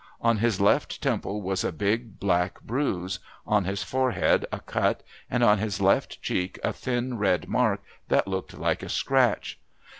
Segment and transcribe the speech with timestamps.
[0.19, 5.43] On his left temple was a big black bruise, on his forehead a cut, and
[5.43, 9.59] on his left cheek a thin red mark that looked like a scratch.